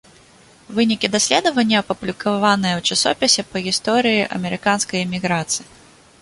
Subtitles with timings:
[0.77, 5.65] Вынікі даследавання апублікаваныя ў часопісе па гісторыі амерыканскай эміграцыі.